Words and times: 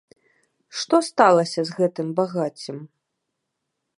Што 0.83 0.95
сталася 1.09 1.61
з 1.69 1.77
гэтым 1.81 2.07
багаццем? 2.19 2.77